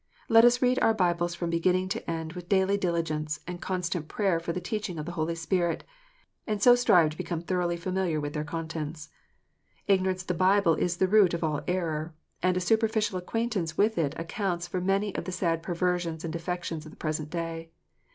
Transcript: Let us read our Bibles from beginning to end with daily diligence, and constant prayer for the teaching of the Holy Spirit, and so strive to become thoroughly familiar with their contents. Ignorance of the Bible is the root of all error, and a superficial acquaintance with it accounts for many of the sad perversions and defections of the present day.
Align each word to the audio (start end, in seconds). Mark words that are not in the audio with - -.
Let 0.29 0.43
us 0.45 0.63
read 0.63 0.79
our 0.79 0.95
Bibles 0.95 1.35
from 1.35 1.51
beginning 1.51 1.87
to 1.89 2.09
end 2.09 2.33
with 2.33 2.49
daily 2.49 2.75
diligence, 2.75 3.39
and 3.45 3.61
constant 3.61 4.07
prayer 4.07 4.39
for 4.39 4.51
the 4.51 4.59
teaching 4.59 4.97
of 4.97 5.05
the 5.05 5.11
Holy 5.11 5.35
Spirit, 5.35 5.83
and 6.47 6.59
so 6.59 6.73
strive 6.73 7.11
to 7.11 7.17
become 7.17 7.41
thoroughly 7.43 7.77
familiar 7.77 8.19
with 8.19 8.33
their 8.33 8.43
contents. 8.43 9.09
Ignorance 9.85 10.21
of 10.21 10.27
the 10.29 10.33
Bible 10.33 10.73
is 10.73 10.97
the 10.97 11.07
root 11.07 11.35
of 11.35 11.43
all 11.43 11.61
error, 11.67 12.15
and 12.41 12.57
a 12.57 12.59
superficial 12.59 13.19
acquaintance 13.19 13.77
with 13.77 13.95
it 13.99 14.15
accounts 14.17 14.65
for 14.67 14.81
many 14.81 15.13
of 15.13 15.25
the 15.25 15.31
sad 15.31 15.61
perversions 15.61 16.23
and 16.23 16.33
defections 16.33 16.83
of 16.87 16.91
the 16.91 16.97
present 16.97 17.29
day. 17.29 17.69